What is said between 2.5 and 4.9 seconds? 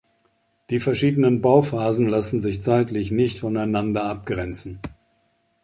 zeitlich nicht voneinander abgrenzen.